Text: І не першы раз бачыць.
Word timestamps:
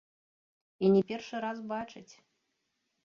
І 0.87 0.89
не 0.95 1.03
першы 1.13 1.35
раз 1.45 1.57
бачыць. 1.73 2.09